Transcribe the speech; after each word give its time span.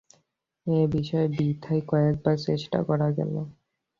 এ 0.67 0.79
বিষয়ে 0.93 1.27
বৃথাই 1.33 1.81
কয়েকবার 1.87 2.35
চেষ্টা 2.47 2.79
করা 2.83 3.07
গেল। 3.11 3.33